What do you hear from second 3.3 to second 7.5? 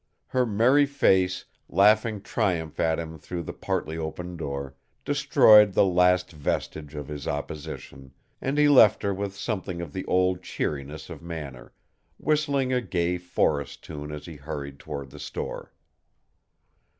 the partly open door, destroyed the last vestige of his